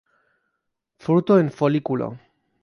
Fruto 0.97 1.37
en 1.37 1.51
folículo. 1.51 2.17